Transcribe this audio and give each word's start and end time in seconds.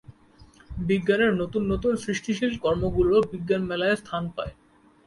বিজ্ঞানের 0.81 1.31
নতুন 1.33 1.63
নতুন 1.71 1.93
সৃষ্টিশীল 1.95 2.51
কর্মগুলাে 2.57 3.17
বিজ্ঞান 3.31 3.61
মেলায় 3.65 3.95
স্থান 3.95 4.23
পায়। 4.35 4.53